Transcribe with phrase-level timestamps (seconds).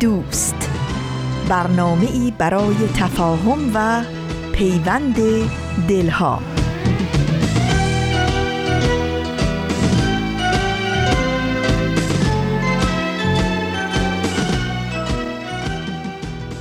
[0.00, 0.70] دوست.
[1.48, 4.04] برنامه ای برای تفاهم و
[4.52, 5.16] پیوند
[5.88, 6.42] دلها.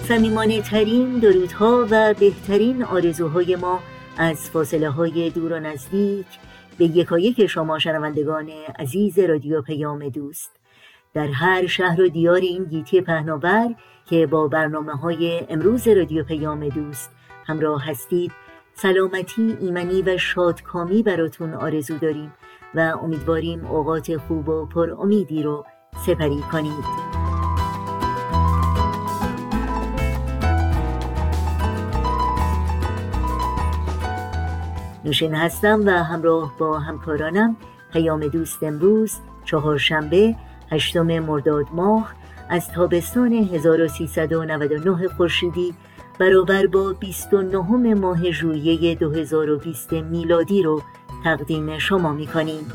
[0.07, 3.79] سمیمانه ترین درودها و بهترین آرزوهای ما
[4.17, 6.25] از فاصله های دور و نزدیک
[6.77, 8.49] به یکایک شما شنوندگان
[8.79, 10.56] عزیز رادیو پیام دوست.
[11.13, 16.69] در هر شهر و دیار این گیتی پهناور که با برنامه های امروز رادیو پیام
[16.69, 17.11] دوست
[17.45, 18.31] همراه هستید
[18.73, 22.33] سلامتی ایمنی و شادکامی براتون آرزو داریم
[22.75, 25.65] و امیدواریم اوقات خوب و پر امیدی رو
[26.05, 27.17] سپری کنید.
[35.05, 37.57] نوشین هستم و همراه با همکارانم
[37.93, 39.13] پیام دوست امروز
[39.45, 40.35] چهارشنبه
[40.71, 42.13] هشتم مرداد ماه
[42.49, 45.73] از تابستان 1399 خورشیدی
[46.19, 50.81] برابر با 29 ماه ژوئیه 2020 میلادی رو
[51.23, 52.71] تقدیم شما می کنیم.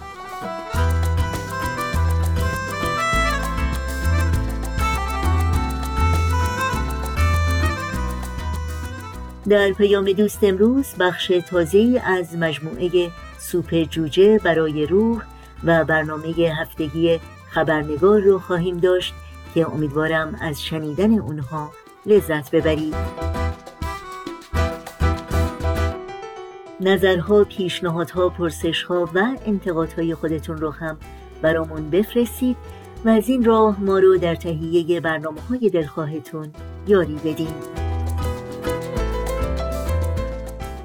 [9.48, 15.22] در پیام دوست امروز بخش تازه از مجموعه سوپ جوجه برای روح
[15.64, 16.28] و برنامه
[16.60, 17.20] هفتگی
[17.55, 19.14] خبرنگار رو خواهیم داشت
[19.55, 21.72] که امیدوارم از شنیدن اونها
[22.06, 22.95] لذت ببرید.
[26.80, 30.98] نظرها، پیشنهادها، پرسشها و انتقادهای خودتون رو هم
[31.42, 32.57] برامون بفرستید
[33.05, 36.52] و از این راه ما رو در تهیه برنامه های دلخواهتون
[36.86, 37.55] یاری بدین.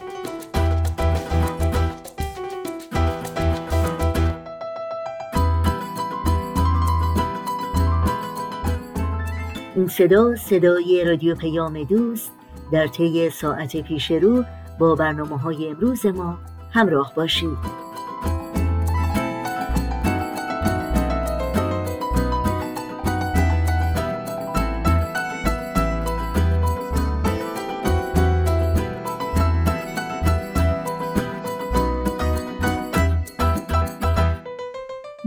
[9.76, 12.39] این صدا صدای رادیو پیام دوست
[12.72, 14.44] در طی ساعت پیش رو
[14.80, 16.38] با برنامه های امروز ما
[16.72, 17.58] همراه باشید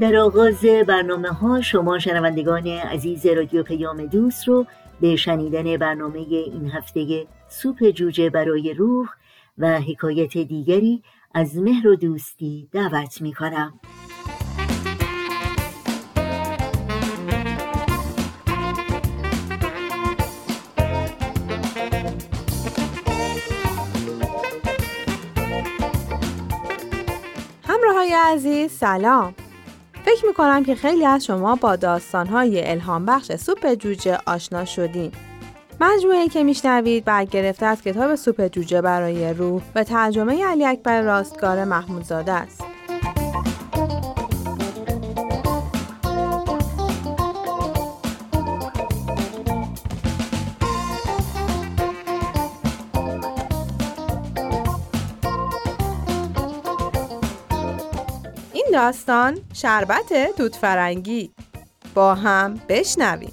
[0.00, 4.66] در آغاز برنامه ها شما شنوندگان عزیز رادیو پیام دوست رو
[5.02, 9.08] به شنیدن برنامه این هفته سوپ جوجه برای روح
[9.58, 11.02] و حکایت دیگری
[11.34, 13.80] از مهر و دوستی دعوت می کنم.
[27.68, 29.34] همراه های عزیز سلام
[30.16, 35.12] فکر می‌کنم که خیلی از شما با داستانهای الهام بخش سوپ جوجه آشنا شدین.
[35.80, 41.64] مجموعه که میشنوید برگرفته از کتاب سوپ جوجه برای روح و ترجمه علی اکبر راستگار
[41.64, 42.64] محمودزاده است.
[58.72, 61.30] داستان شربت توت فرنگی
[61.94, 63.32] با هم بشنویم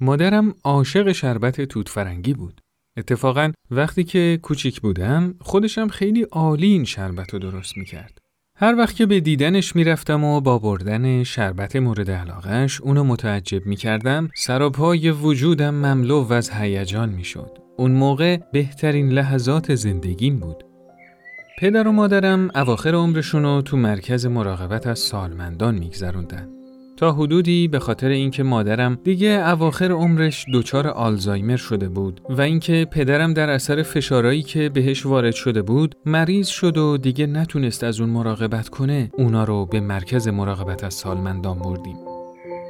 [0.00, 2.60] مادرم عاشق شربت توت فرنگی بود.
[2.96, 8.23] اتفاقا وقتی که کوچیک بودم خودشم خیلی عالی این شربت رو درست می‌کرد.
[8.56, 14.28] هر وقت که به دیدنش می‌رفتم و با بردن شربت مورد علاقش اونو متعجب می‌کردم
[14.36, 17.58] سراپای وجودم مملو از هیجان می‌شد.
[17.76, 20.64] اون موقع بهترین لحظات زندگیم بود.
[21.58, 26.48] پدر و مادرم اواخر عمرشون تو مرکز مراقبت از سالمندان میگذروندن.
[26.96, 32.86] تا حدودی به خاطر اینکه مادرم دیگه اواخر عمرش دچار آلزایمر شده بود و اینکه
[32.90, 38.00] پدرم در اثر فشارهایی که بهش وارد شده بود مریض شد و دیگه نتونست از
[38.00, 41.96] اون مراقبت کنه اونا رو به مرکز مراقبت از سالمندان بردیم.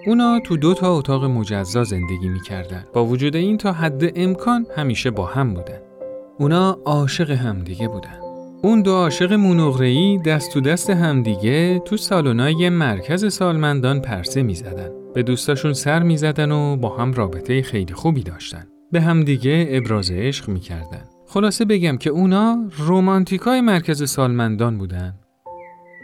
[0.06, 2.84] اونا تو دو تا اتاق مجزا زندگی می‌کردن.
[2.92, 5.80] با وجود این تا حد امکان همیشه با هم بودن.
[6.38, 8.23] اونا عاشق همدیگه بودن.
[8.64, 14.90] اون دو عاشق مونغره‌ای دست تو دست همدیگه تو سالنای مرکز سالمندان پرسه می‌زدن.
[15.14, 18.66] به دوستاشون سر می‌زدن و با هم رابطه خیلی خوبی داشتن.
[18.92, 21.04] به همدیگه ابراز عشق می‌کردن.
[21.26, 25.14] خلاصه بگم که اونا رومانتیکای مرکز سالمندان بودن.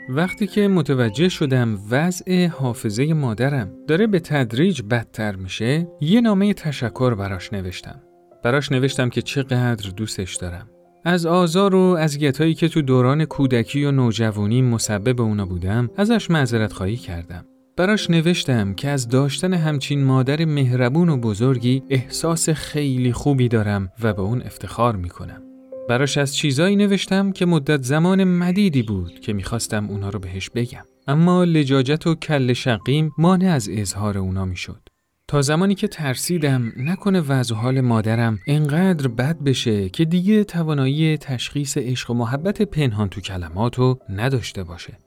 [0.08, 7.14] وقتی که متوجه شدم وضع حافظه مادرم داره به تدریج بدتر میشه یه نامه تشکر
[7.14, 8.00] براش نوشتم.
[8.44, 10.66] براش نوشتم که چقدر دوستش دارم.
[11.04, 16.72] از آزار و اذیتایی که تو دوران کودکی و نوجوانی مسبب اونا بودم ازش معذرت
[16.72, 17.44] خواهی کردم.
[17.76, 24.12] براش نوشتم که از داشتن همچین مادر مهربون و بزرگی احساس خیلی خوبی دارم و
[24.12, 25.42] به اون افتخار می‌کنم.
[25.88, 30.84] براش از چیزایی نوشتم که مدت زمان مدیدی بود که می‌خواستم اونا رو بهش بگم.
[31.08, 34.89] اما لجاجت و کل شقیم مانع از اظهار اونا می‌شد.
[35.30, 41.78] تا زمانی که ترسیدم نکنه وضع حال مادرم انقدر بد بشه که دیگه توانایی تشخیص
[41.78, 44.98] عشق و محبت پنهان تو کلماتو نداشته باشه.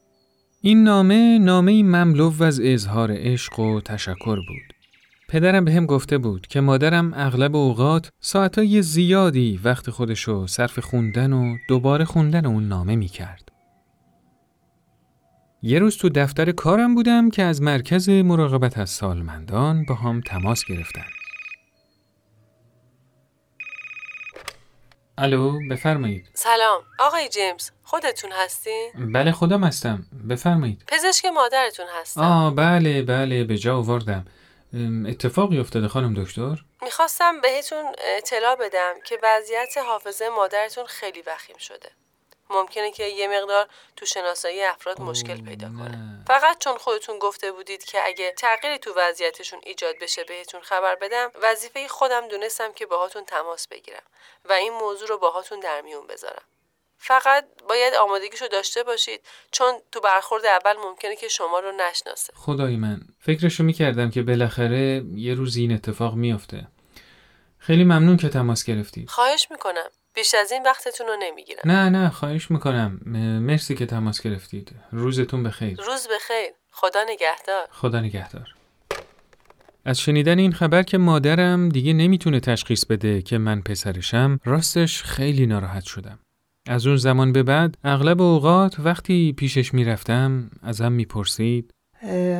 [0.60, 4.74] این نامه نامه مملو از اظهار عشق و تشکر بود.
[5.28, 11.32] پدرم به هم گفته بود که مادرم اغلب اوقات ساعتای زیادی وقت خودشو صرف خوندن
[11.32, 13.43] و دوباره خوندن اون نامه می کرد.
[15.66, 20.64] یه روز تو دفتر کارم بودم که از مرکز مراقبت از سالمندان با هم تماس
[20.68, 21.06] گرفتن.
[25.18, 26.30] الو بفرمایید.
[26.34, 26.82] سلام.
[26.98, 30.06] آقای جیمز خودتون هستین؟ بله خودم هستم.
[30.28, 30.84] بفرمایید.
[30.88, 32.20] پزشک مادرتون هستم.
[32.20, 34.24] آه بله بله به جا آوردم.
[35.06, 37.84] اتفاقی افتاده خانم دکتر؟ می‌خواستم بهتون
[38.16, 41.90] اطلاع بدم که وضعیت حافظه مادرتون خیلی وخیم شده.
[42.50, 46.24] ممکنه که یه مقدار تو شناسایی افراد مشکل پیدا کنه.
[46.26, 51.30] فقط چون خودتون گفته بودید که اگه تغییری تو وضعیتشون ایجاد بشه بهتون خبر بدم
[51.42, 54.02] وظیفه خودم دونستم که باهاتون تماس بگیرم
[54.44, 56.42] و این موضوع رو باهاتون در میون بذارم.
[56.98, 59.20] فقط باید آمادگیشو داشته باشید
[59.50, 62.32] چون تو برخورد اول ممکنه که شما رو نشناسه.
[62.36, 66.66] خدای من فکرشو می‌کردم که بالاخره یه روز این اتفاق میافته.
[67.58, 69.90] خیلی ممنون که تماس گرفتید خواهش می‌کنم.
[70.14, 71.60] بیش از این وقتتون رو نمی‌گیرم.
[71.64, 73.00] نه نه خواهش می‌کنم.
[73.42, 74.72] مرسی که تماس گرفتید.
[74.92, 75.80] روزتون بخیر.
[75.86, 76.52] روز بخیر.
[76.70, 77.66] خدا نگهدار.
[77.70, 78.54] خدا نگهدار.
[79.84, 85.46] از شنیدن این خبر که مادرم دیگه نمی‌تونه تشخیص بده که من پسرشم راستش خیلی
[85.46, 86.18] ناراحت شدم.
[86.68, 91.70] از اون زمان به بعد اغلب اوقات وقتی پیشش می‌رفتم ازم می‌پرسید.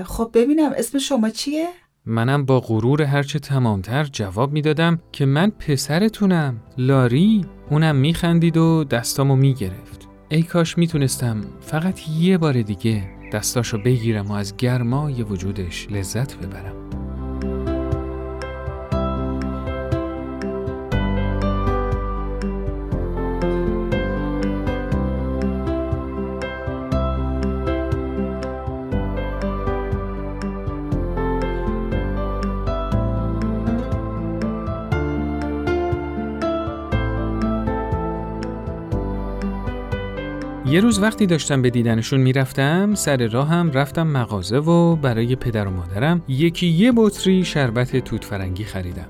[0.06, 1.68] خب ببینم اسم شما چیه؟
[2.06, 6.60] منم با غرور هرچه تمامتر جواب می‌دادم که من پسرتونم.
[6.78, 10.08] لاری اونم میخندید و دستامو می‌گرفت.
[10.28, 17.03] ای کاش می‌تونستم فقط یه بار دیگه دستاشو بگیرم و از گرمای وجودش لذت ببرم.
[40.74, 45.70] یه روز وقتی داشتم به دیدنشون می‌رفتم سر راهم رفتم مغازه و برای پدر و
[45.70, 49.06] مادرم یکی یه بطری شربت توت فرنگی خریدم.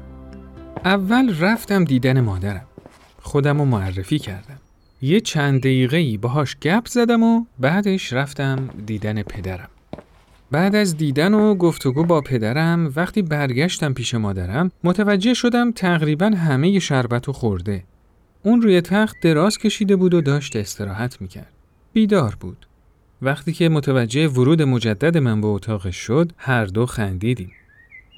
[0.84, 2.64] اول رفتم دیدن مادرم.
[3.22, 4.58] خودم رو معرفی کردم.
[5.02, 9.68] یه چند دقیقه باهاش گپ زدم و بعدش رفتم دیدن پدرم.
[10.50, 16.78] بعد از دیدن و گفتگو با پدرم وقتی برگشتم پیش مادرم متوجه شدم تقریبا همه
[16.78, 17.84] شربت خورده.
[18.42, 21.53] اون روی تخت دراز کشیده بود و داشت استراحت می‌کرد.
[21.94, 22.66] بیدار بود.
[23.22, 27.52] وقتی که متوجه ورود مجدد من به اتاقش شد، هر دو خندیدیم.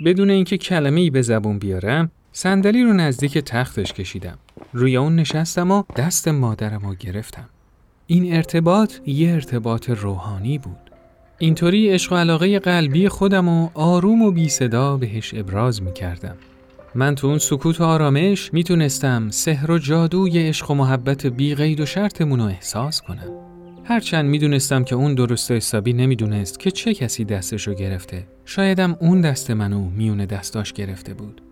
[0.04, 4.38] بدون اینکه کلمه ای به زبون بیارم، صندلی رو نزدیک تختش کشیدم.
[4.72, 7.48] روی اون نشستم و دست مادرم رو گرفتم.
[8.06, 10.76] این ارتباط یه ارتباط روحانی بود.
[11.38, 16.36] اینطوری عشق و علاقه قلبی خودم و آروم و بی صدا بهش ابراز می کردم.
[16.94, 21.80] من تو اون سکوت و آرامش می‌تونستم سحر و جادوی عشق و محبت بی قید
[21.80, 23.45] و شرطمون رو احساس کنم.
[23.88, 28.26] هرچند می‌دونستم که اون درست حسابی نمی‌دونست که چه کسی دستشو گرفته.
[28.44, 31.42] شایدم اون دست منو میون دستاش گرفته بود.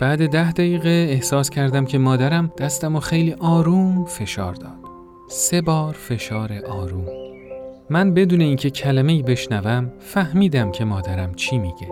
[0.00, 4.78] بعد ده دقیقه احساس کردم که مادرم دستم و خیلی آروم فشار داد.
[5.28, 7.06] سه بار فشار آروم
[7.90, 11.88] من بدون اینکه کلمه ای بشنوم فهمیدم که مادرم چی میگه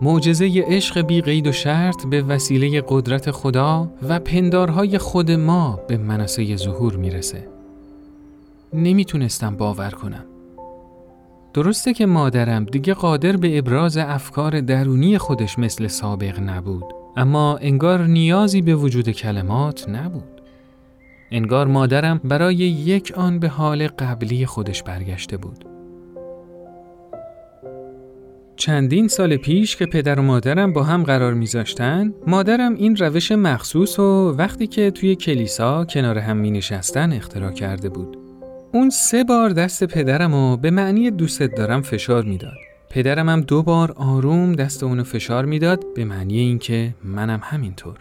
[0.00, 5.96] معجزه عشق بی قید و شرط به وسیله قدرت خدا و پندارهای خود ما به
[5.96, 7.51] منصه ظهور می‌رسه
[8.74, 10.24] نمی‌تونستم باور کنم.
[11.54, 16.84] درسته که مادرم دیگه قادر به ابراز افکار درونی خودش مثل سابق نبود
[17.16, 20.42] اما انگار نیازی به وجود کلمات نبود.
[21.30, 25.64] انگار مادرم برای یک آن به حال قبلی خودش برگشته بود.
[28.56, 33.98] چندین سال پیش که پدر و مادرم با هم قرار میذاشتن مادرم این روش مخصوص
[33.98, 38.21] و وقتی که توی کلیسا کنار هم می نشستن اختراع کرده بود.
[38.74, 42.56] اون سه بار دست پدرم رو به معنی دوستت دارم فشار می‌داد.
[42.90, 47.98] پدرم هم دو بار آروم دست اونو فشار می‌داد به معنی اینکه منم همینطور.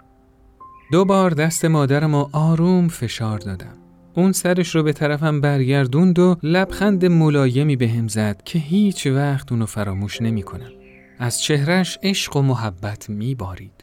[0.91, 3.77] دو بار دست مادرم رو آروم فشار دادم.
[4.13, 9.51] اون سرش رو به طرفم برگردوند و لبخند ملایمی به هم زد که هیچ وقت
[9.51, 10.71] اونو فراموش نمی کنم.
[11.19, 13.80] از چهرش عشق و محبت می بارید.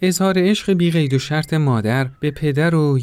[0.00, 2.98] اظهار عشق بی و شرط مادر به پدر و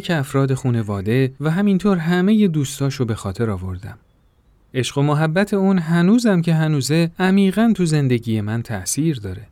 [0.00, 3.98] که افراد خونواده و همینطور همه دوستاشو به خاطر آوردم.
[4.74, 9.46] عشق و محبت اون هنوزم که هنوزه عمیقا تو زندگی من تأثیر داره.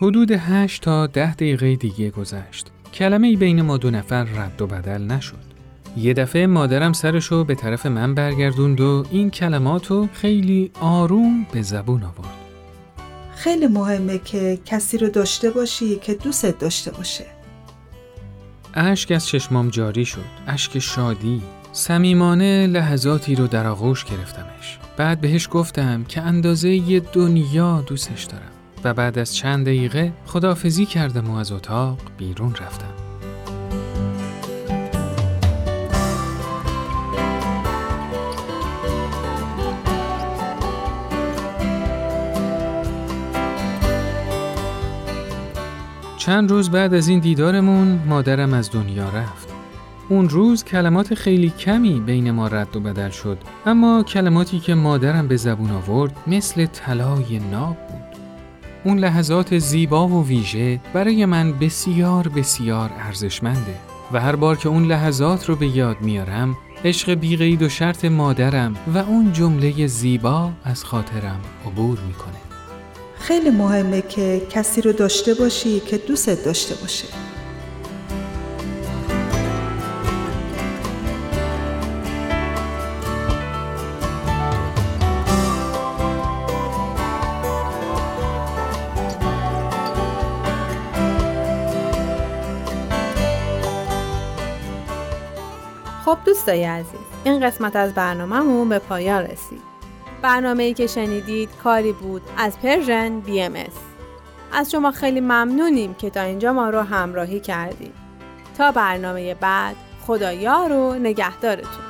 [0.00, 2.70] حدود هشت تا ده دقیقه دیگه گذشت.
[2.94, 5.50] کلمه ای بین ما دو نفر رد و بدل نشد.
[5.96, 12.02] یه دفعه مادرم سرشو به طرف من برگردوند و این کلماتو خیلی آروم به زبون
[12.02, 12.49] آورد.
[13.40, 17.26] خیلی مهمه که کسی رو داشته باشی که دوستت داشته باشه.
[18.74, 21.42] اشک از چشمام جاری شد اشک شادی.
[21.72, 24.78] صمیمانه لحظاتی رو در آغوش گرفتمش.
[24.96, 28.50] بعد بهش گفتم که اندازه یه دنیا دوستش دارم.
[28.84, 33.09] و بعد از چند دقیقه خدافزی کردم و از اتاق بیرون رفتم.
[46.20, 49.48] چند روز بعد از این دیدارمون مادرم از دنیا رفت.
[50.08, 55.28] اون روز کلمات خیلی کمی بین ما رد و بدل شد اما کلماتی که مادرم
[55.28, 58.20] به زبون آورد مثل طلای ناب بود.
[58.84, 63.74] اون لحظات زیبا و ویژه برای من بسیار بسیار ارزشمنده
[64.12, 68.76] و هر بار که اون لحظات رو به یاد میارم عشق بیقید و شرط مادرم
[68.94, 72.49] و اون جمله زیبا از خاطرم عبور می‌کنه.
[73.20, 77.08] خیلی مهمه که کسی رو داشته باشی که دوستت داشته باشه.
[96.04, 99.69] خب دوستای عزیز این قسمت از برنامهمون به پایان رسید.
[100.22, 103.54] برنامه که شنیدید کاری بود از پرژن بی ام
[104.52, 107.94] از شما خیلی ممنونیم که تا اینجا ما رو همراهی کردید.
[108.58, 111.89] تا برنامه بعد خدایا رو نگهدارتون.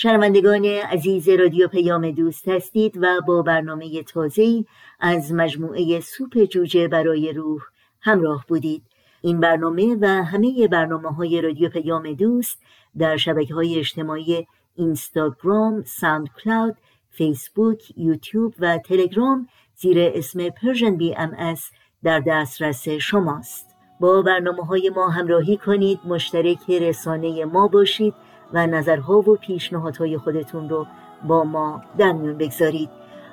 [0.00, 4.64] شنوندگان عزیز رادیو پیام دوست هستید و با برنامه تازه
[5.00, 7.62] از مجموعه سوپ جوجه برای روح
[8.00, 8.82] همراه بودید.
[9.20, 12.58] این برنامه و همه برنامه های رادیو پیام دوست
[12.98, 16.76] در شبکه های اجتماعی اینستاگرام، ساوند کلاود،
[17.10, 21.54] فیسبوک، یوتیوب و تلگرام زیر اسم Persian BMS
[22.02, 23.76] در دسترس شماست.
[24.00, 26.00] با برنامه های ما همراهی کنید.
[26.04, 28.14] مشترک رسانه ما باشید.
[28.52, 30.86] و نظرها و پیشنهادهای خودتون رو
[31.24, 32.90] با ما در میون بگذارید.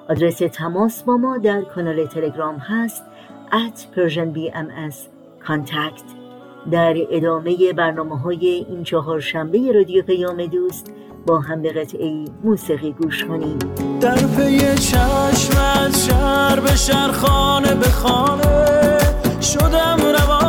[0.09, 3.03] آدرس تماس با ما در کانال تلگرام هست
[3.51, 4.95] at persianbms
[5.47, 6.05] contact.
[6.71, 10.93] در ادامه برنامه های این چهار شنبه رادیو پیام دوست
[11.27, 13.59] با هم به قطعه موسیقی گوش کنیم.
[14.01, 18.97] در پی چشمت شهر به شهر خانه به خانه
[19.41, 20.44] شدم روانه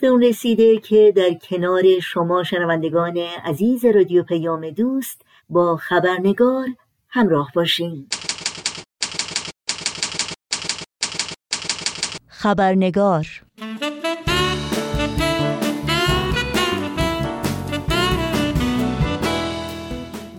[0.00, 6.66] وقت اون رسیده که در کنار شما شنوندگان عزیز رادیو پیام دوست با خبرنگار
[7.08, 8.08] همراه باشیم.
[12.28, 13.26] خبرنگار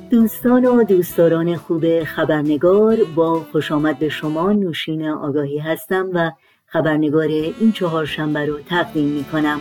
[0.10, 6.32] دوستان و دوستداران خوب خبرنگار با خوش آمد به شما نوشین آگاهی هستم و
[6.74, 9.60] خبرنگار این چهار شنبه رو تقدیم می کنم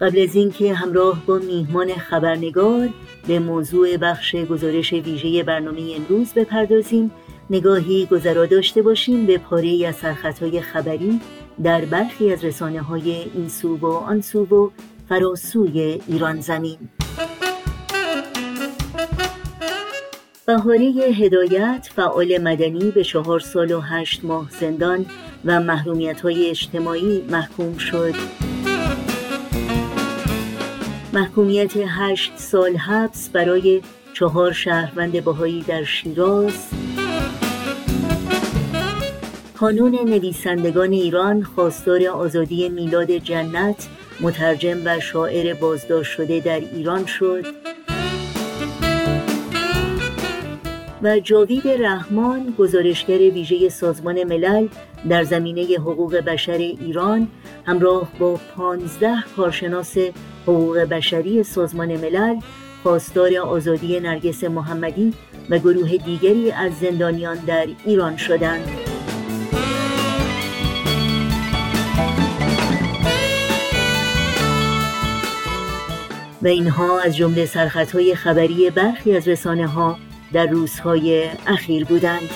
[0.00, 2.88] قبل از اینکه همراه با میهمان خبرنگار
[3.26, 7.10] به موضوع بخش گزارش ویژه برنامه امروز بپردازیم
[7.50, 11.20] نگاهی گذرا داشته باشیم به پاره از سرخطهای خبری
[11.62, 14.70] در برخی از رسانه های این سو و آن سو و
[15.08, 16.78] فراسوی ایران زمین.
[20.46, 20.84] بهاره
[21.20, 25.06] هدایت فعال مدنی به چهار سال و هشت ماه زندان
[25.44, 28.14] و محرومیت های اجتماعی محکوم شد.
[31.12, 36.68] محکومیت هشت سال حبس برای چهار شهروند بهایی در شیراز.
[39.54, 43.88] کانون نویسندگان ایران خواستار آزادی میلاد جنت
[44.20, 47.73] مترجم و شاعر بازداشت شده در ایران شد.
[51.04, 54.68] و جاوید رحمان گزارشگر ویژه سازمان ملل
[55.08, 57.28] در زمینه حقوق بشر ایران
[57.66, 59.96] همراه با پانزده کارشناس
[60.42, 62.40] حقوق بشری سازمان ملل
[62.82, 65.12] خواستار آزادی نرگس محمدی
[65.50, 68.68] و گروه دیگری از زندانیان در ایران شدند.
[76.42, 79.96] و اینها از جمله سرخطهای خبری برخی از رسانه ها
[80.34, 82.30] در روزهای اخیر بودند.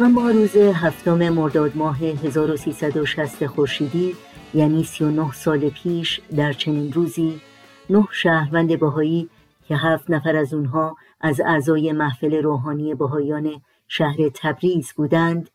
[0.00, 4.16] و ما روز هفتم مرداد ماه 1360 خورشیدی
[4.54, 7.40] یعنی 39 سال پیش در چنین روزی
[7.90, 9.28] نه شهروند بهایی
[9.68, 15.50] که هفت نفر از اونها از اعضای محفل روحانی بهایان شهر تبریز بودند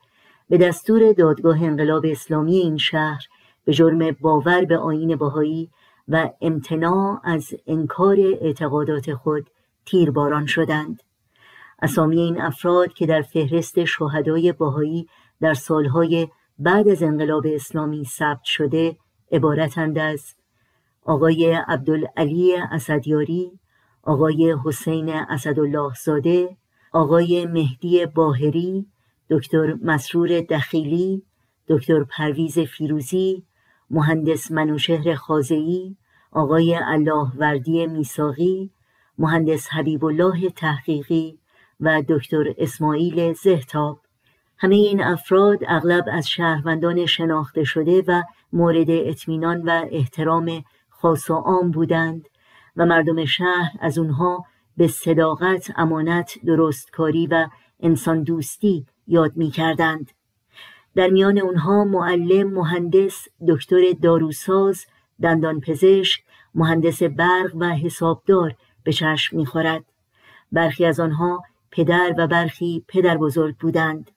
[0.50, 3.28] به دستور دادگاه انقلاب اسلامی این شهر
[3.66, 5.70] به جرم باور به آیین بهایی
[6.08, 9.50] و امتناع از انکار اعتقادات خود
[9.86, 11.04] تیرباران شدند.
[11.82, 15.08] اسامی این افراد که در فهرست شهدای بهایی
[15.42, 16.28] در سالهای
[16.60, 18.98] بعد از انقلاب اسلامی ثبت شده
[19.32, 20.36] عبارتند از
[21.06, 23.52] آقای عبدالعلی اسدیاری
[24.04, 26.58] آقای حسین اسدالله زاده
[26.92, 28.86] آقای مهدی باهری
[29.30, 31.24] دکتر مسرور دخیلی
[31.68, 33.44] دکتر پرویز فیروزی
[33.90, 35.96] مهندس منوشهر خازئی
[36.32, 38.72] آقای الله وردی میساقی
[39.18, 41.40] مهندس حبیب الله تحقیقی
[41.80, 44.00] و دکتر اسماعیل زهتاب.
[44.58, 51.34] همه این افراد اغلب از شهروندان شناخته شده و مورد اطمینان و احترام خاص و
[51.34, 52.28] عام بودند
[52.76, 54.46] و مردم شهر از اونها
[54.78, 57.48] به صداقت، امانت، درستکاری و
[57.80, 60.12] انسان دوستی یاد می کردند.
[60.96, 64.86] در میان اونها معلم، مهندس، دکتر داروساز،
[65.22, 66.24] دندانپزشک،
[66.56, 69.86] مهندس برق و حسابدار به چشم می‌خورد.
[70.52, 74.12] برخی از آنها پدر و برخی پدر بزرگ بودند.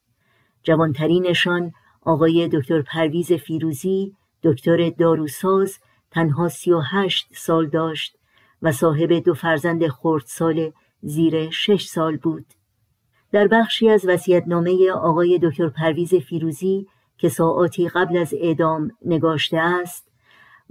[0.63, 1.73] جوانترینشان
[2.03, 5.79] آقای دکتر پرویز فیروزی دکتر داروساز
[6.11, 8.17] تنها سی و هشت سال داشت
[8.63, 10.73] و صاحب دو فرزند خردسال
[11.03, 12.47] زیر شش سال بود.
[13.33, 16.87] در بخشی از وسیعتنامه آقای دکتر پرویز فیروزی
[17.19, 20.09] که ساعاتی قبل از اعدام نگاشته است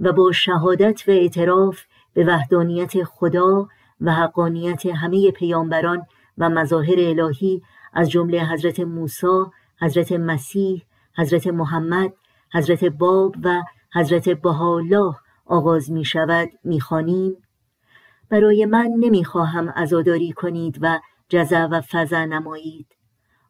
[0.00, 1.80] و با شهادت و اعتراف
[2.14, 3.68] به وحدانیت خدا
[4.00, 6.06] و حقانیت همه پیامبران
[6.38, 9.44] و مظاهر الهی از جمله حضرت موسی،
[9.80, 10.82] حضرت مسیح،
[11.16, 12.12] حضرت محمد،
[12.54, 13.62] حضرت باب و
[13.94, 15.14] حضرت بهاءالله
[15.46, 17.36] آغاز می شود می خانیم.
[18.28, 22.86] برای من نمی خواهم عزاداری کنید و جزع و فضع نمایید.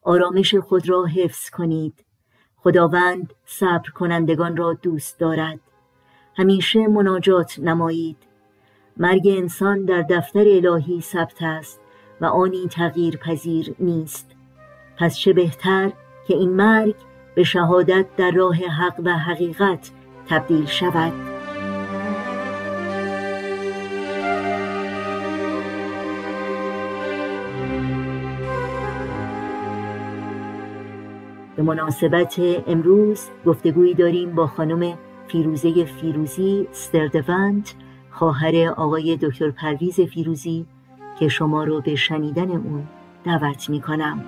[0.02, 2.04] آرامش خود را حفظ کنید.
[2.56, 5.60] خداوند صبر کنندگان را دوست دارد.
[6.36, 8.16] همیشه مناجات نمایید.
[8.96, 11.80] مرگ انسان در دفتر الهی ثبت است
[12.20, 14.30] و آنی تغییر پذیر نیست.
[14.98, 15.92] پس چه بهتر
[16.28, 16.94] که این مرگ
[17.34, 19.90] به شهادت در راه حق و حقیقت
[20.28, 21.39] تبدیل شود.
[31.60, 37.68] به مناسبت امروز گفتگویی داریم با خانم فیروزه فیروزی ستردوند
[38.10, 40.66] خواهر آقای دکتر پرویز فیروزی
[41.18, 42.88] که شما رو به شنیدن اون
[43.24, 44.24] دعوت می کنم.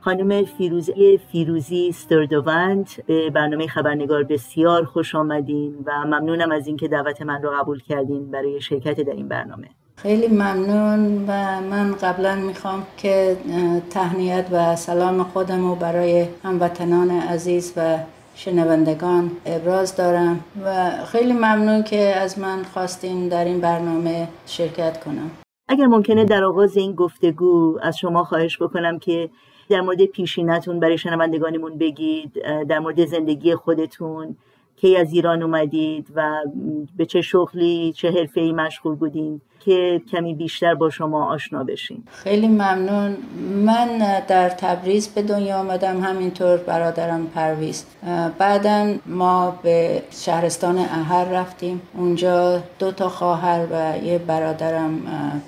[0.00, 7.22] خانم فیروزه فیروزی ستردوند به برنامه خبرنگار بسیار خوش آمدین و ممنونم از اینکه دعوت
[7.22, 9.68] من رو قبول کردین برای شرکت در این برنامه
[10.04, 13.36] خیلی ممنون و من قبلا می‌خوام که
[13.90, 17.98] تهنیت و سلام خودم رو برای هموطنان عزیز و
[18.34, 25.30] شنوندگان ابراز دارم و خیلی ممنون که از من خواستین در این برنامه شرکت کنم.
[25.68, 29.30] اگر ممکنه در آغاز این گفتگو از شما خواهش بکنم که
[29.68, 32.32] در مورد پیشینتون برای شنوندگانمون بگید
[32.68, 34.36] در مورد زندگی خودتون
[34.76, 36.30] کی از ایران اومدید و
[36.96, 39.40] به چه شغلی چه حرفه مشغول بودین.
[39.64, 42.04] که کمی بیشتر با شما آشنا بشیم.
[42.12, 43.16] خیلی ممنون.
[43.64, 47.84] من در تبریز به دنیا آمدم همینطور برادرم پرویز.
[48.38, 51.82] بعدا ما به شهرستان اهر رفتیم.
[51.94, 55.00] اونجا دو تا خواهر و یه برادرم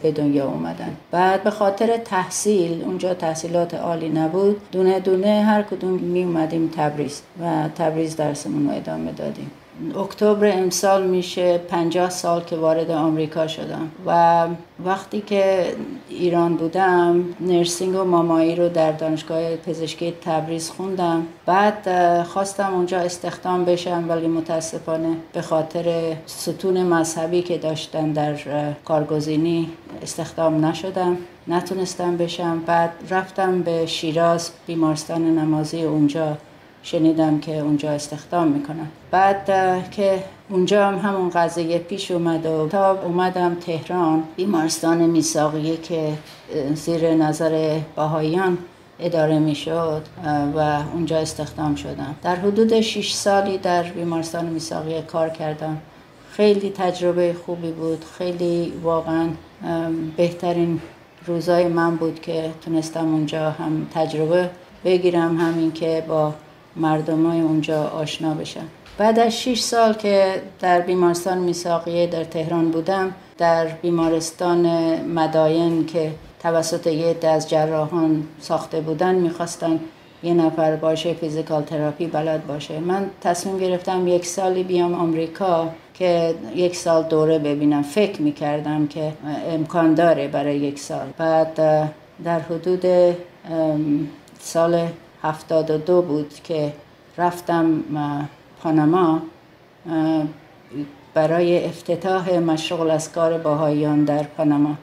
[0.02, 0.96] به دنیا اومدن.
[1.10, 7.22] بعد به خاطر تحصیل اونجا تحصیلات عالی نبود دونه دونه هر کدوم می اومدیم تبریز
[7.42, 9.50] و تبریز درسمون رو ادامه دادیم.
[9.96, 13.90] اکتبر امسال میشه 50 سال که وارد آمریکا شدم.
[14.06, 14.46] و
[14.84, 15.74] وقتی که
[16.08, 21.26] ایران بودم نرسینگ و مامایی رو در دانشگاه پزشکی تبریز خوندم.
[21.46, 21.88] بعد
[22.22, 28.34] خواستم اونجا استخدام بشم ولی متاسفانه به خاطر ستون مذهبی که داشتن در
[28.84, 29.68] کارگزینی
[30.02, 31.16] استخدام نشدم.
[31.48, 32.62] نتونستم بشم.
[32.66, 36.36] بعد رفتم به شیراز بیمارستان نمازی اونجا.
[36.82, 38.86] شنیدم که اونجا استخدام می‌کنن.
[39.10, 39.50] بعد
[39.90, 46.12] که اونجا هم همون قضیه پیش اومد و تا اومدم تهران بیمارستان میساقیه که
[46.74, 48.58] زیر نظر باهایان
[49.00, 50.02] اداره می‌شد
[50.56, 52.14] و اونجا استخدام شدم.
[52.22, 55.78] در حدود 6 سالی در بیمارستان میساقیه کار کردم.
[56.30, 58.04] خیلی تجربه خوبی بود.
[58.18, 59.28] خیلی واقعا
[60.16, 60.80] بهترین
[61.26, 64.50] روزای من بود که تونستم اونجا هم تجربه
[64.84, 65.36] بگیرم.
[65.36, 66.34] همین که با
[66.76, 68.64] مردمای اونجا آشنا بشن.
[68.98, 74.66] بعد از 6 سال که در بیمارستان میساقیه در تهران بودم در بیمارستان
[75.02, 76.10] مداین که
[76.42, 79.80] توسط یه از جراحان ساخته بودن می‌خواستن
[80.22, 82.78] یه نفر باشه فیزیکال تراپی بلد باشه.
[82.80, 87.82] من تصمیم گرفتم یک سالی بیام آمریکا که یک سال دوره ببینم.
[87.82, 89.12] فکر می‌کردم که
[89.50, 91.06] امکان داره برای یک سال.
[91.18, 91.54] بعد
[92.24, 92.84] در حدود
[94.40, 94.86] سال
[95.22, 96.72] هفتاد بود که
[97.18, 97.82] رفتم
[98.62, 99.22] پاناما
[101.14, 104.74] برای افتتاح مشغول از کار باهایان در پاناما.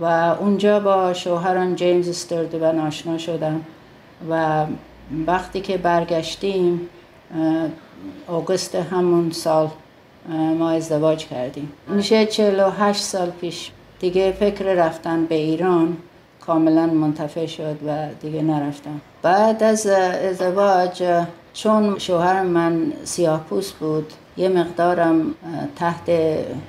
[0.00, 0.04] و
[0.40, 3.60] اونجا با شوهران جیمز استردوان آشنا شدم
[4.30, 4.64] و
[5.26, 6.88] وقتی که برگشتیم
[8.28, 9.68] آگوست همون سال
[10.58, 11.72] ما ازدواج کردیم.
[11.88, 15.96] میشه 48 سال پیش دیگه فکر رفتن به ایران.
[16.46, 19.00] کاملا منتفع شد و دیگه نرفتم.
[19.22, 21.02] بعد از ازدواج
[21.52, 23.44] چون شوهر من سیاه
[23.80, 25.34] بود یه مقدارم
[25.76, 26.10] تحت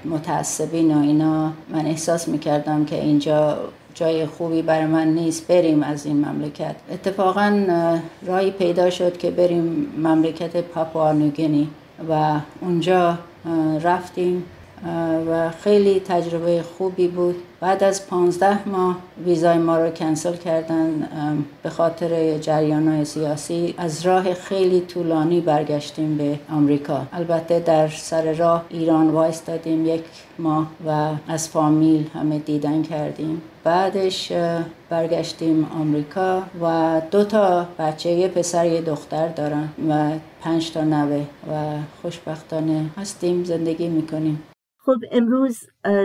[0.06, 3.58] متعصبین و اینا من احساس می‌کردم که اینجا
[3.94, 6.76] جای خوبی برای من نیست بریم از این مملکت.
[6.92, 7.66] اتفاقا
[8.26, 11.70] رای پیدا شد که بریم مملکت پاپوانوگینی
[12.10, 13.18] و اونجا
[13.82, 14.44] رفتیم.
[15.32, 17.36] و خیلی تجربه خوبی بود.
[17.60, 21.08] بعد از پانزده ماه ویزای ما رو کنسل کردن
[21.63, 23.76] به خاطر جریان سیاسی.
[23.78, 27.02] از راه خیلی طولانی برگشتیم به آمریکا.
[27.13, 30.04] البته در سر راه ایران وایستادیم یک
[30.40, 33.42] ماه و از فامیل همه دیدن کردیم.
[33.63, 34.32] بعدش
[34.90, 40.10] برگشتیم آمریکا و دو تا بچه یه پسر یه دختر دارن و
[40.42, 41.54] پنج تا نوه و
[42.02, 44.44] خوشبختانه هستیم زندگی می‌کنیم.
[44.88, 45.60] خب امروز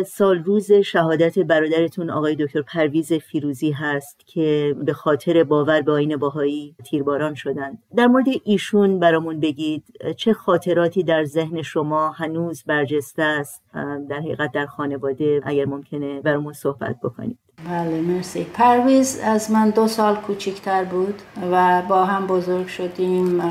[0.07, 6.17] سال روز شهادت برادرتون آقای دکتر پرویز فیروزی هست که به خاطر باور به آین
[6.17, 7.79] باهایی تیرباران شدند.
[7.97, 9.85] در مورد ایشون برامون بگید
[10.17, 13.63] چه خاطراتی در ذهن شما هنوز برجسته است؟
[14.09, 17.39] در حقیقت در خانواده اگر ممکنه برامون صحبت بکنید.
[17.59, 18.45] بله مرسی.
[18.45, 23.43] پرویز از من دو سال کوچکتر بود و با هم بزرگ شدیم.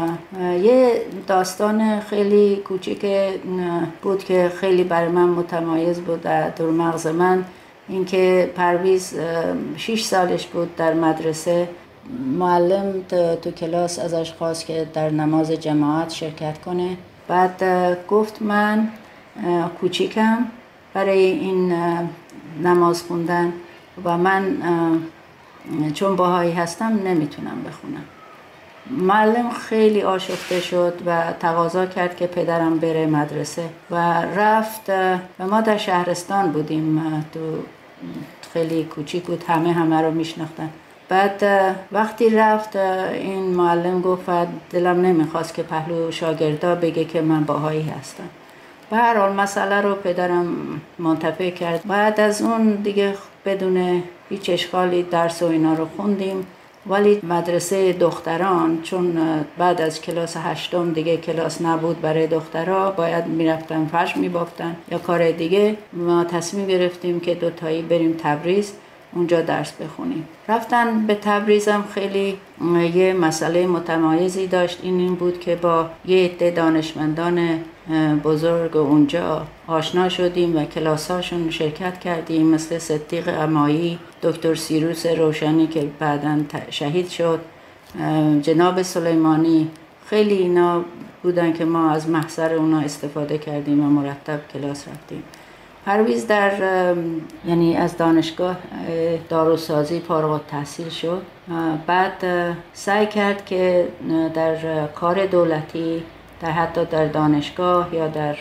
[0.41, 3.05] یه داستان خیلی کوچیک
[4.01, 7.43] بود که خیلی برای من متمایز بود در مغز من.
[7.89, 9.15] اینکه پرویز
[9.77, 11.69] شیش سالش بود در مدرسه.
[12.39, 12.93] معلم
[13.41, 16.97] تو کلاس ازش خواست که در نماز جماعت شرکت کنه.
[17.27, 17.63] بعد
[18.07, 18.89] گفت من
[19.81, 20.45] کوچیکم
[20.93, 21.73] برای این
[22.63, 23.53] نماز خوندن.
[24.05, 24.57] و من
[25.93, 28.03] چون باهایی هستم نمی‌تونم بخونم.
[28.89, 34.89] معلم خیلی آشفته شد و تقاضا کرد که پدرم بره مدرسه و رفت
[35.39, 37.39] و ما در شهرستان بودیم تو
[38.53, 40.69] خیلی کوچیک بود همه همه رو میشناختن.
[41.09, 41.43] بعد
[41.91, 44.29] وقتی رفت این معلم گفت
[44.69, 48.29] دلم نمی‌خواست که پهلو شاگردا بگه که من باهایی هستم.
[48.91, 50.47] به هر حال مسئله رو پدرم
[50.99, 51.81] منتفع کرد.
[51.87, 53.13] بعد از اون دیگه
[53.45, 56.47] بدون هیچ اشکالی درس و اینا رو خوندیم.
[56.87, 59.17] ولی مدرسه دختران چون
[59.57, 65.31] بعد از کلاس هشتم دیگه کلاس نبود برای دخترها باید می‌رفتن فرش میبافتن یا کار
[65.31, 65.75] دیگه.
[65.93, 68.73] ما تصمیم گرفتیم که دوتایی بریم تبریز.
[69.13, 70.27] اونجا درس بخونیم.
[70.49, 72.37] رفتن به تبریزم خیلی
[72.93, 74.79] یه مسئله متمایزی داشت.
[74.83, 77.59] این این بود که با یه عده دانشمندان
[78.23, 82.47] بزرگ اونجا آشنا شدیم و کلاساشون شرکت کردیم.
[82.47, 86.37] مثل صدیق امایی دکتر سیروس روشنی که بعدا
[86.69, 87.39] شهید شد.
[88.41, 89.67] جناب سلیمانی.
[90.05, 90.83] خیلی اینا
[91.23, 95.23] بودن که ما از محضر اونا استفاده کردیم و مرتب کلاس رفتیم.
[95.85, 96.51] پرویز در
[97.45, 98.57] یعنی از دانشگاه
[99.29, 101.21] داروسازی فارغ تحصیل شد
[101.87, 102.23] بعد
[102.73, 103.87] سعی کرد که
[104.33, 106.03] در کار دولتی
[106.41, 108.35] در حتی در دانشگاه یا در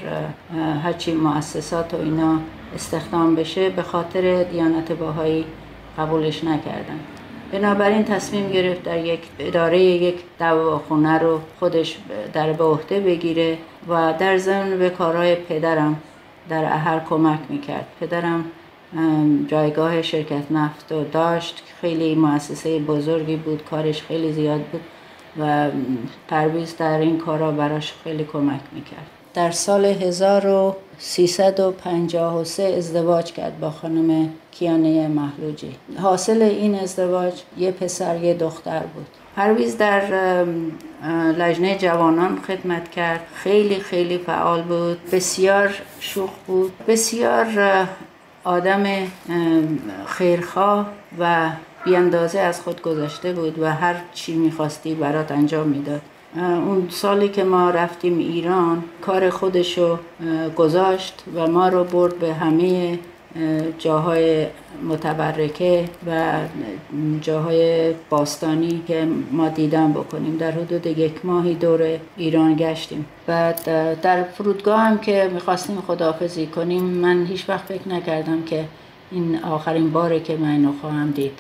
[0.83, 2.39] هرچی مؤسسات و اینا
[2.75, 5.45] استخدام بشه به خاطر دیانت باهایی
[5.99, 7.01] قبولش نکردن.
[7.53, 11.99] بنابراین تصمیم گرفت در یک اداره یک دواخونه رو خودش
[12.33, 15.97] در به عهده بگیره و در ضمن به کارهای پدرم
[16.51, 17.87] در اهر کمک می‌کرد.
[18.01, 18.45] پدرم
[19.49, 21.63] جایگاه شرکت نفت رو داشت.
[21.81, 23.65] خیلی مؤسسه بزرگی بود.
[23.65, 24.81] کارش خیلی زیاد بود
[25.41, 25.71] و
[26.29, 29.07] پرویز در این کارا براش خیلی کمک می‌کرد.
[29.35, 38.35] در سال 1353 ازدواج کرد با خانم کیانه محلوجی حاصل این ازدواج یه پسر یه
[38.35, 39.07] دختر بود.
[39.37, 40.03] پرویز در
[41.39, 43.27] لجنه جوانان خدمت کرد.
[43.35, 44.99] خیلی خیلی فعال بود.
[45.13, 46.73] بسیار شوخ بود.
[46.89, 47.47] بسیار
[48.45, 48.85] آدم
[50.07, 50.87] خیرخواه
[51.19, 51.51] و
[51.85, 56.01] بیاندازه از خود گذاشته بود و هر چی می‌خواستی برات انجام می‌داد.
[56.37, 59.99] اون سالی که ما رفتیم ایران کار خودشو
[60.57, 62.99] گذاشت و ما رو برد به همه
[63.79, 64.47] جاهای
[64.89, 66.41] متبرکه و
[67.21, 70.37] جاهای باستانی که ما دیدن بکنیم.
[70.37, 73.07] در حدود یک ماهی دور ایران گشتیم.
[73.27, 73.65] بعد
[74.01, 78.65] در فرودگاه هم که می‌خواستیم خداحافظی کنیم من هیچ وقت فکر نکردم که
[79.11, 81.39] این آخرین باره که من اینو خواهم دید.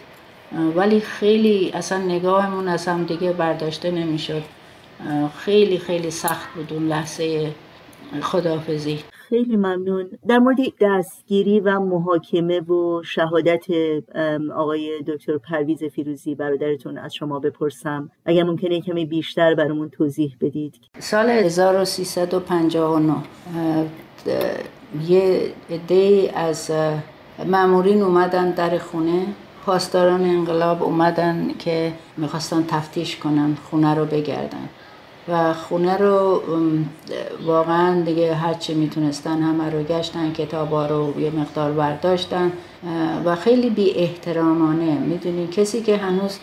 [0.77, 4.43] ولی خیلی اصلا نگاهمون از هم دیگه برداشته نمی‌شد.
[5.39, 7.53] خیلی خیلی سخت بود اون لحظه
[8.21, 8.99] خداحافظی.
[9.31, 10.11] خیلی ممنون.
[10.29, 13.65] در مورد دستگیری و محاکمه و شهادت
[14.57, 18.11] آقای دکتر پرویز فیروزی برادرتون از شما بپرسم.
[18.27, 20.75] اگر ممکنه کمی بیشتر برامون توضیح بدید.
[20.99, 23.15] سال 1359
[25.09, 26.71] یه عده از
[27.47, 29.27] مامورین اومدن در خونه.
[29.67, 34.69] پاسداران انقلاب اومدن که می‌خواستن تفتیش کنن خونه رو بگردن.
[35.31, 36.43] و خونه رو
[37.47, 42.53] واقعا دیگه هرچی می‌تونستن همه رو گشتن کتابا رو یه مقدار برداشتن
[43.25, 46.39] و خیلی بی احترامانه می‌دونی کسی که هنوز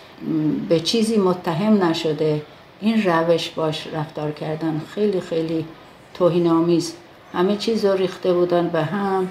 [0.69, 2.41] به چیزی متهم نشده
[2.81, 5.65] این روش باش رفتار کردن خیلی خیلی
[6.13, 6.93] توهین آمیز
[7.33, 9.27] همه چیز رو ریخته بودن به هم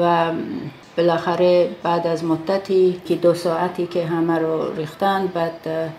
[0.00, 0.32] و
[0.96, 5.90] بالاخره بعد از مدتی که دو ساعتی که همه رو ریختن بعد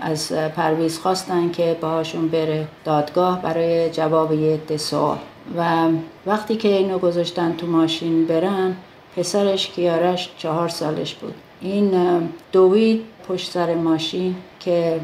[0.00, 5.18] از پرویز خواستن که باهاشون بره دادگاه برای جواب یه سوال.
[5.58, 5.88] و
[6.26, 8.76] وقتی که اینو گذاشتن تو ماشین برن
[9.16, 11.34] پسرش کیارش چهار سالش بود.
[11.60, 11.92] این
[12.52, 15.00] دوید پشت سر ماشین که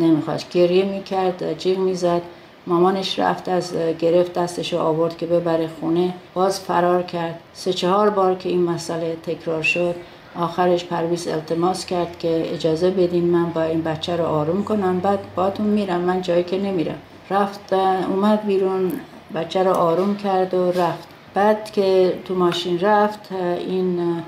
[0.00, 2.22] نمی‌خواست گریه می‌کرد جیغ می‌زد.
[2.66, 6.14] مامانش رفت از گرفت دستش آورد که ببره خونه.
[6.34, 7.40] باز فرار کرد.
[7.52, 9.94] سه چهار بار که این مسئله تکرار شد
[10.38, 15.00] آخرش پرویز التماس کرد که اجازه بدین من با این بچه رو آروم کنم.
[15.00, 16.98] بعد باتون میرم من جایی که نمیرم.
[17.30, 17.72] رفت
[18.08, 18.92] اومد بیرون
[19.34, 21.08] بچه رو آروم کرد و رفت.
[21.34, 24.22] بعد که تو ماشین رفت این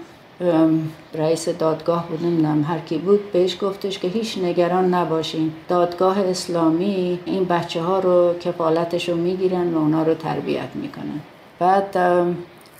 [1.14, 5.52] رئیس دادگاه بود نمی‌دونم هر کی بود بهش گفتش که هیچ نگران نباشین.
[5.68, 11.20] دادگاه اسلامی این بچه ها رو کفالتش رو می‌گیرن و اونا رو تربیت می‌کنن.
[11.58, 11.96] بعد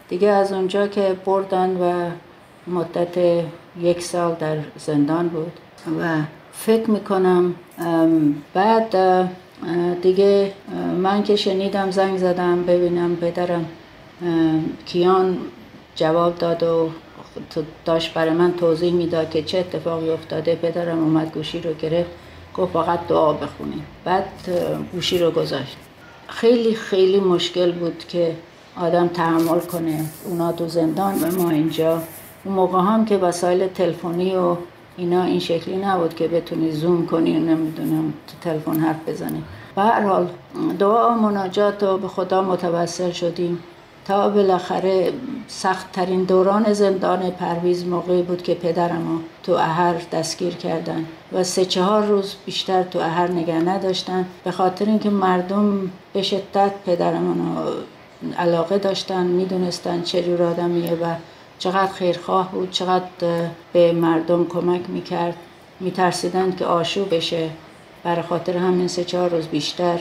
[0.09, 2.11] دیگه از اونجا که بردن و
[2.67, 3.45] مدت
[3.81, 5.53] یک سال در زندان بود
[6.01, 6.19] و
[6.53, 7.55] فکر می‌کنم
[8.55, 8.97] بعد
[10.03, 10.53] دیگه
[11.03, 13.67] من که شنیدم زنگ زدم ببینم پدرم
[14.87, 15.39] کیان
[15.97, 16.91] جواب داد و
[17.85, 20.55] داشت برای من توضیح می‌داد که چه اتفاقی افتاده.
[20.55, 22.11] پدرم اومد گوشی رو گرفت
[22.57, 23.85] گفت فقط دعا بخونیم.
[24.05, 24.25] بعد
[24.93, 25.77] گوشی رو گذاشت.
[26.29, 28.37] خیلی خیلی مشکل بود که
[28.77, 30.05] آدم تحمل کنه.
[30.25, 32.03] اونا تو زندان و ما اینجا.
[32.45, 34.57] اون موقع هم که وسایل تلفنی و
[34.97, 39.43] اینا این شکلی نبود که بتونی زوم کنی و نمی‌دونم تو تلفن حرف بزنی.
[39.77, 40.29] به حال
[40.79, 43.59] دعا و مناجات و به خدا متوسل شدیم.
[44.05, 45.13] تا بالاخره
[45.49, 51.65] سخت ترین دوران زندان پرویز موقعی بود که پدرم تو اهر دستگیر کردن و سه
[51.65, 54.27] چهار روز بیشتر تو اهر نگه نداشتن.
[54.45, 57.53] به خاطر اینکه مردم به شدت پدرم
[58.39, 61.15] علاقه داشتن می‌دونستن چه جور آدمیه و
[61.61, 63.05] چقدر خیرخواه بود چقدر
[63.73, 65.35] به مردم کمک می‌کرد.
[65.81, 67.51] میترسیدن که آشوب بشه.
[68.05, 70.01] برای خاطر همین سه چهار روز بیشتر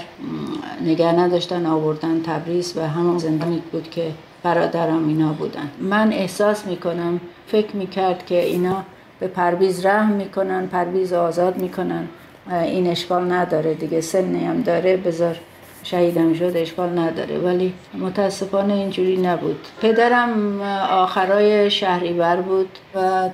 [0.86, 4.12] نگه نداشتن آوردن تبریز و همون زندانی بود که
[4.44, 5.70] برادرم اینا بودن.
[5.80, 8.84] من احساس می‌کنم فکر می‌کرد که اینا
[9.20, 12.08] به پرویز رحم می‌کنن پرویز آزاد می‌کنن.
[12.52, 15.40] این اشکال نداره دیگه سنی هم داره بذار
[15.84, 17.38] شهیدم شد اشکال نداره.
[17.38, 19.68] ولی متاسفانه اینجوری نبود.
[19.82, 20.62] پدرم
[20.92, 23.30] آخرای شهریور بود و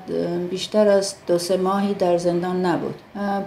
[0.50, 2.96] بیشتر از دو سه ماهی در زندان نبود.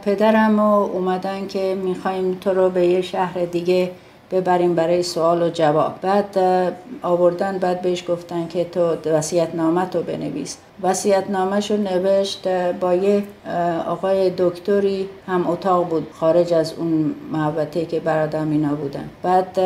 [0.03, 3.91] پدرم اومدن که می‌خوایم تو رو به یه شهر دیگه
[4.31, 5.95] ببریم برای سوال و جواب.
[6.03, 6.39] بعد
[7.03, 10.57] آوردن بعد بهش گفتن که تو وسیعت نامه تو بنویس.
[10.83, 12.49] وسیعت نامه شو نوشت
[12.81, 13.23] با یه
[13.87, 19.09] آقای دکتری هم اتاق بود خارج از اون محوطه که برادم اینا بودن.
[19.23, 19.59] بعد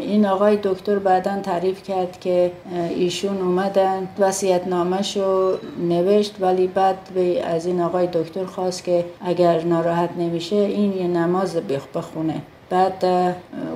[0.00, 2.52] این آقای دکتر بعدا تعریف کرد که
[2.90, 5.56] ایشون اومدن وسیعت نامه شو
[5.88, 6.34] نوشت.
[6.40, 6.98] ولی بعد
[7.44, 11.56] از این آقای دکتر خواست که اگر ناراحت نمیشه این یه نماز
[11.94, 12.34] بخونه
[12.70, 13.04] بعد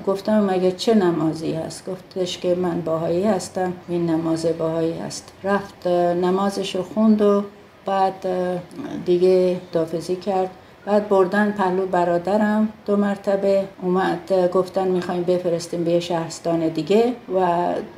[0.07, 5.33] گفتم مگه چه نمازی هست؟ گفتش که من باهایی هستم این نماز باهایی هست.
[5.45, 7.45] رفت نمازش رو خوند و
[7.87, 8.27] بعد
[9.05, 10.51] دیگه دافزی کرد.
[10.87, 17.39] بعد بردن پهلو برادرم دو مرتبه اومد گفتن می‌خوایم بفرستیم به شهرستان دیگه و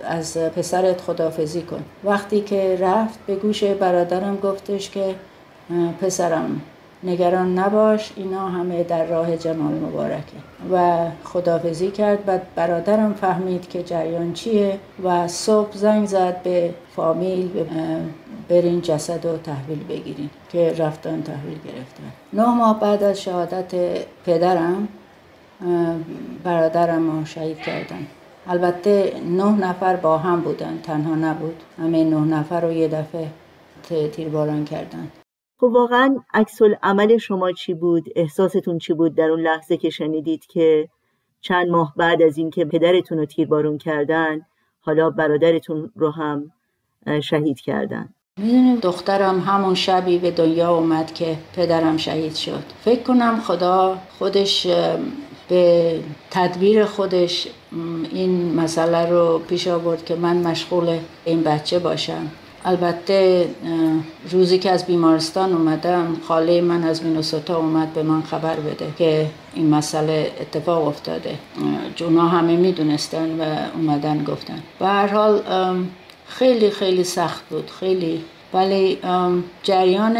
[0.05, 1.85] از پسرت خدافزی کن.
[2.05, 5.15] وقتی که رفت به گوش برادرم گفتش که
[6.01, 6.61] پسرم
[7.05, 10.37] نگران نباش اینا همه در راه جمال مبارکه.
[10.73, 17.51] و خدافزی کرد بعد برادرم فهمید که جریان چیه و صبح زنگ زد به فامیل
[18.49, 22.13] برین جسد رو تحویل بگیرین که رفتن تحویل گرفتن.
[22.33, 23.75] نه ماه بعد از شهادت
[24.27, 24.89] پدرم
[26.45, 28.07] برادرم رو شهید کردن.
[28.49, 31.63] البته نه نفر با هم بودن تنها نبود.
[31.79, 33.29] همه نه نفر رو یه دفعه
[34.13, 35.09] تیرباران کردن.
[35.63, 40.47] خب واقعا عکس عمل شما چی بود؟ احساستون چی بود در اون لحظه که شنیدید
[40.47, 40.89] که
[41.41, 44.41] چند ماه بعد از اینکه پدرتون رو تیربارون کردن
[44.81, 46.53] حالا برادرتون رو هم
[47.21, 48.09] شهید کردن؟
[48.39, 52.65] می‌دونیم دخترم همون شبی به دنیا اومد که پدرم شهید شد.
[52.81, 54.67] فکر کنم خدا خودش
[55.49, 56.01] به
[56.31, 57.49] تدبیر خودش
[58.13, 62.31] این مسئله رو پیش آورد که من مشغول این بچه باشم.
[62.65, 63.49] البته
[64.31, 69.27] روزی که از بیمارستان اومدم خاله من از مینوسوتا اومد به من خبر بده که
[69.55, 71.39] این مسئله اتفاق افتاده.
[72.01, 74.63] اونا همه می‌دونستن و اومدن گفتن.
[74.79, 75.43] به هر حال
[76.27, 78.25] خیلی خیلی سخت بود خیلی.
[78.55, 78.99] ولی
[79.63, 80.17] جریان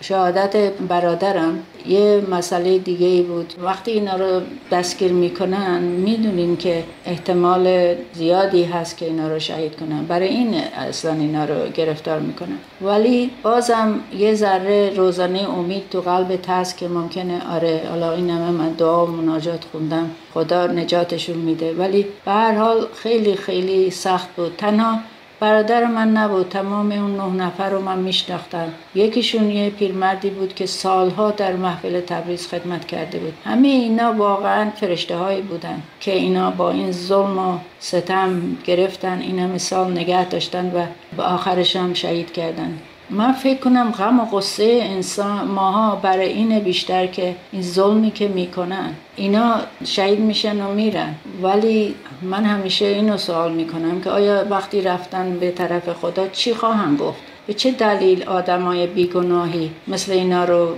[0.00, 0.56] شهادت
[0.88, 3.52] برادرم یه مسئله دیگه ای بود.
[3.62, 4.40] وقتی اینا رو
[4.72, 10.04] دستگیر می‌کنن می‌دونین که احتمال زیادی هست که اینا رو شهید کنن.
[10.04, 10.54] برای این
[10.88, 12.58] اصلا اینا رو گرفتار می‌کنن.
[12.82, 18.50] ولی بازم یه ذره روزانه امید تو قلب هست که ممکنه آره حالا این همه
[18.50, 20.10] من دعا و مناجات خوندم.
[20.34, 21.74] خدا نجاتشون میده.
[21.74, 24.54] ولی به هر حال خیلی خیلی سخت بود.
[24.58, 24.98] تنها
[25.40, 26.48] برادر من نبود.
[26.48, 28.72] تمام اون نه نفر رو من میشناختم.
[28.94, 33.34] یکیشون یه پیرمردی بود که سالها در محفل تبریز خدمت کرده بود.
[33.44, 39.46] همه اینا واقعا فرشته هایی بودن که اینا با این ظلم و ستم گرفتن اینا
[39.46, 40.86] مثال نگه داشتن و
[41.16, 42.78] به آخرش هم شهید کردن.
[43.10, 48.28] من فکر کنم غم و غصه انسان ماها برای این بیشتر که این ظلمی که
[48.28, 49.54] می‌کنن اینا
[49.84, 51.14] شهید میشن و میرن.
[51.42, 56.96] ولی من همیشه اینو سوال می‌کنم که آیا وقتی رفتن به طرف خدا چی خواهم
[56.96, 60.76] گفت؟ به چه دلیل آدمای بیگناهی مثل اینا رو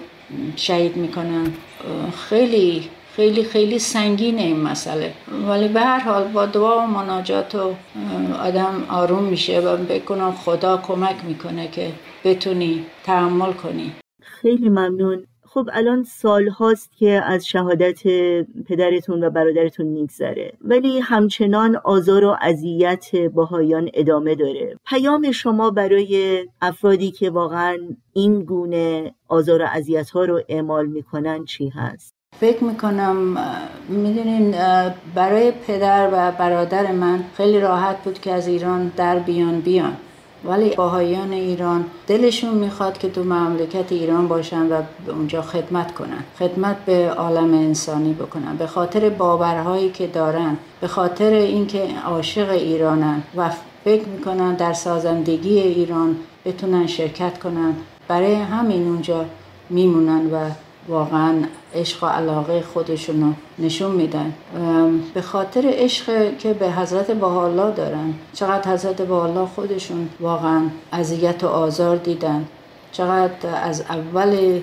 [0.56, 1.52] شهید می‌کنن؟
[2.28, 5.12] خیلی خیلی خیلی سنگینه این مسئله.
[5.48, 7.74] ولی به هر حال با دعا و مناجات و
[8.40, 11.92] آدم آروم میشه و بکنم خدا کمک می‌کنه که
[12.24, 13.92] بتونی تحمل کنی.
[14.22, 15.26] خیلی ممنون.
[15.44, 18.02] خب الان سال هاست که از شهادت
[18.68, 20.52] پدرتون و برادرتون میگذره.
[20.60, 24.76] ولی همچنان آزار و اذیت باهایان ادامه داره.
[24.86, 27.76] پیام شما برای افرادی که واقعا
[28.12, 33.38] این گونه آزار و اذیت ها رو اعمال می‌کنن چی هست؟ فکر می‌کنم
[33.88, 34.54] می‌دونین
[35.14, 39.96] برای پدر و برادر من خیلی راحت بود که از ایران در بیان بیان.
[40.44, 46.24] ولی باهایان ایران دلشون می‌خواد که تو مملکت ایران باشن و اونجا خدمت کنن.
[46.38, 48.56] خدمت به عالم انسانی بکنن.
[48.56, 53.50] به خاطر باورهایی که دارن به خاطر اینکه عاشق ایرانن و
[53.84, 57.74] فکر می‌کنن در سازندگی ایران بتونن شرکت کنن.
[58.08, 59.24] برای همین اونجا
[59.70, 60.50] میمونن و
[60.88, 61.34] واقعا
[61.74, 64.34] عشق و علاقه خودشونو نشون میدن.
[65.14, 68.14] به خاطر عشق که به حضرت بحالا دارن.
[68.32, 70.62] چقدر حضرت بحالا خودشون واقعا
[70.92, 72.44] اذیت و آزار دیدن.
[72.92, 74.60] چقدر از اول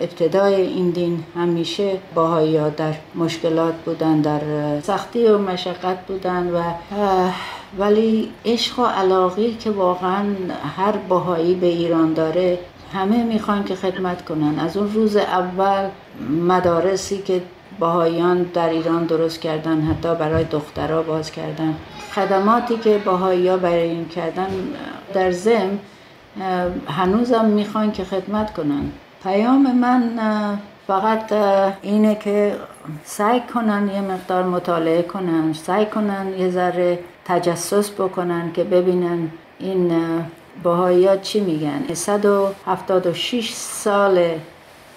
[0.00, 4.40] ابتدای این دین همیشه باهایی در مشکلات بودن در
[4.80, 6.62] سختی و مشقت بودن و
[7.78, 10.24] ولی عشق و علاقی که واقعا
[10.76, 12.58] هر باهایی به ایران داره
[12.96, 14.58] همه می‌خوان که خدمت کنن.
[14.58, 15.88] از اون روز اول
[16.46, 17.42] مدارسی که
[17.78, 21.74] باهایان در ایران درست کردن حتی برای دخترها باز کردن.
[22.14, 24.46] خدماتی که باهایی برای این کردن
[25.14, 25.78] در زم
[26.88, 28.84] هنوزم می‌خوان که خدمت کنن.
[29.22, 30.02] پیام من
[30.86, 31.32] فقط
[31.82, 32.56] اینه که
[33.04, 39.92] سعی کنن یه مقدار مطالعه کنن سعی کنن یه ذره تجسس بکنن که ببینن این
[40.62, 44.40] باهایی چی میگن؟ 176 ساله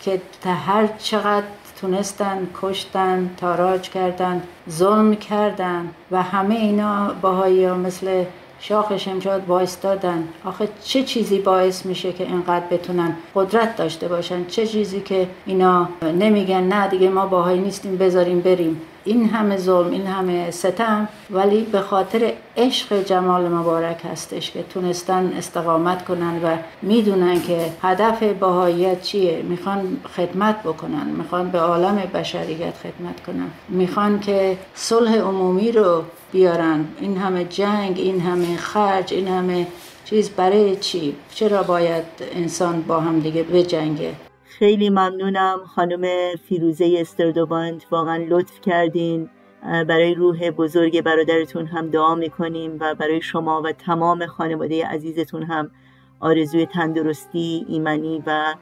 [0.02, 1.46] که هر چقدر
[1.82, 8.24] تونستن کشتن تاراج کردن ظلم کردن و همه اینا باهایی ها مثل
[8.60, 9.42] شاخ شمشاد
[9.82, 15.28] دادن آخه چه چیزی باعث میشه که اینقدر بتونن قدرت داشته باشن؟ چه چیزی که
[15.46, 18.82] اینا نمیگن؟ نه دیگه ما باهایی نیستیم بذاریم بریم.
[19.10, 25.34] این همه ظلم این همه ستم ولی به خاطر عشق جمال مبارک هستش که تونستن
[25.38, 29.42] استقامت کنن و می‌دونن که هدف باهاییت چیه.
[29.42, 33.50] می‌خوان خدمت بکنن می‌خوان به عالم بشریت خدمت کنن.
[33.70, 36.86] می‌خوان که صلح عمومی رو بیارن.
[37.00, 39.68] این همه جنگ این همه خرج این همه
[40.06, 42.04] چیز برای چی؟ چرا باید
[42.36, 44.29] انسان با هم دیگه بجنگه؟
[44.60, 49.30] خیلی ممنونم خانم فیروزه استردوباند واقعا لطف کردین.
[49.64, 55.72] برای روح بزرگ برادرتون هم دعا می‌کنیم و برای شما و تمام خانواده عزیزتون هم
[56.20, 58.56] آرزوی تندرستی ایمنی و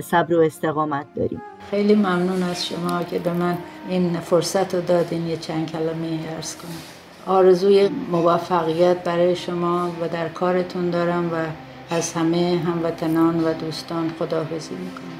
[0.00, 1.42] صبر و استقامت داریم.
[1.70, 6.56] خیلی ممنون از شما که به من این فرصت رو دادین یه چند کلمه ارز
[6.56, 7.34] کنم.
[7.34, 11.36] آرزوی موفقیت برای شما و در کارتون دارم و
[11.94, 15.19] از همه هموطنان و دوستان خداحافظی می‌کنم.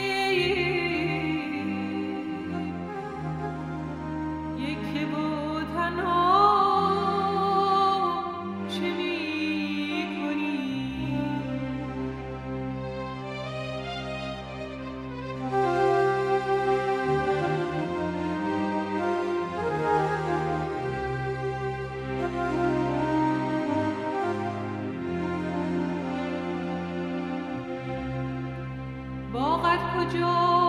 [29.41, 30.60] باغت کجا؟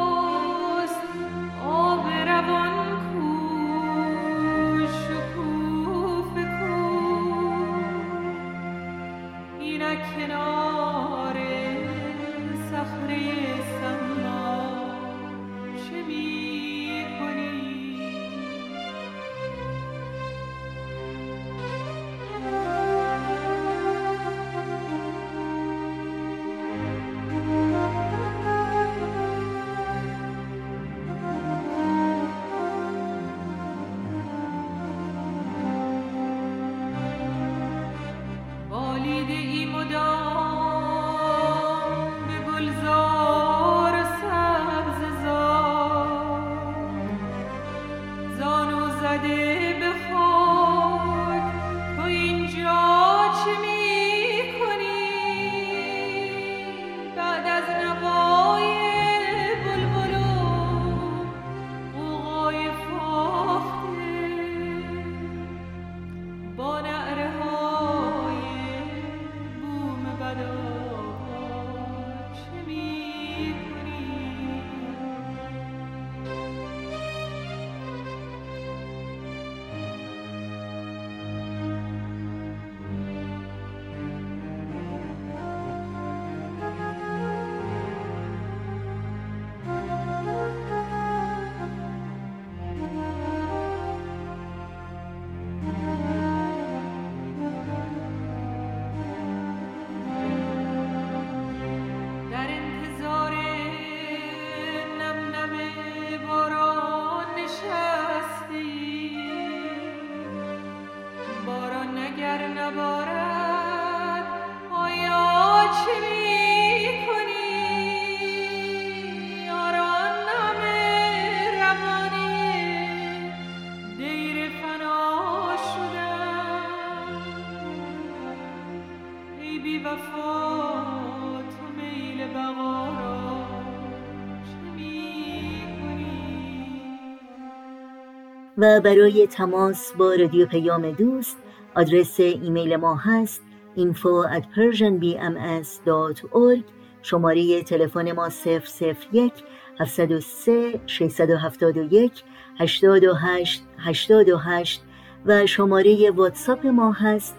[138.62, 141.36] و برای تماس با رادیو پیام دوست
[141.74, 143.42] آدرس ایمیل ما هست
[143.76, 146.62] info at persianbms.org
[147.02, 149.32] شماره تلفن ما 001
[149.80, 152.24] 703 671
[152.58, 154.82] 828 828
[155.26, 157.36] و شماره واتساپ ما هست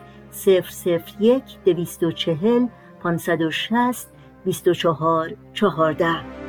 [1.19, 2.67] 001 240
[3.03, 4.07] 560
[4.45, 6.42] 24 14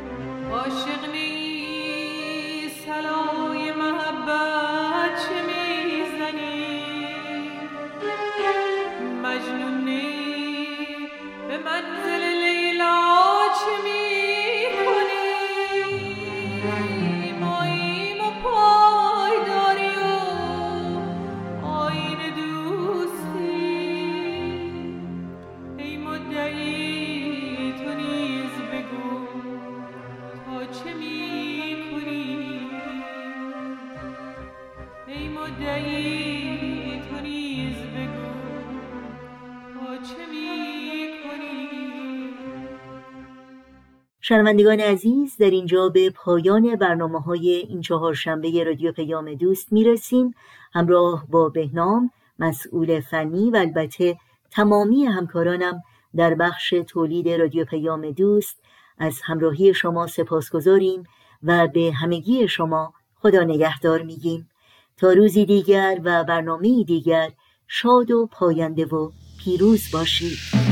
[44.27, 50.35] شنوندگان عزیز در اینجا به پایان برنامه های این چهارشنبه رادیو پیام دوست می‌رسیم.
[50.72, 54.16] همراه با بهنام مسئول فنی و البته
[54.51, 55.83] تمامی همکارانم
[56.16, 58.57] در بخش تولید رادیو پیام دوست
[58.99, 61.05] از همراهی شما سپاسگزاریم
[61.43, 64.49] و به همگی شما خدا نگهدار میگیم.
[64.97, 67.31] تا روزی دیگر و برنامه دیگر
[67.68, 69.11] شاد و پاینده و
[69.45, 70.64] پیروز باشید.